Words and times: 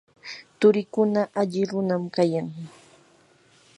turiikuna 0.59 1.21
alli 1.39 1.61
runam 1.71 2.03
kayan. 2.15 2.47